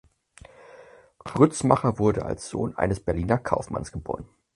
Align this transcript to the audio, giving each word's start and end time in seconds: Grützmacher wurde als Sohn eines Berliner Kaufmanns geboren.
Grützmacher 1.19 1.99
wurde 1.99 2.25
als 2.25 2.49
Sohn 2.49 2.75
eines 2.75 2.99
Berliner 3.01 3.37
Kaufmanns 3.37 3.91
geboren. 3.91 4.27